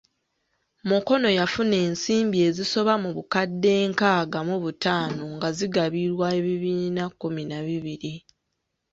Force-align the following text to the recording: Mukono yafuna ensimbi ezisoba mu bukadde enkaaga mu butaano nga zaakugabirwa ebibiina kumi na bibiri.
Mukono 0.89 1.27
yafuna 1.39 1.75
ensimbi 1.87 2.37
ezisoba 2.47 2.93
mu 3.03 3.09
bukadde 3.15 3.71
enkaaga 3.83 4.39
mu 4.49 4.55
butaano 4.63 5.23
nga 5.35 5.49
zaakugabirwa 5.57 6.27
ebibiina 6.39 7.03
kumi 7.19 7.43
na 7.51 7.59
bibiri. 7.65 8.13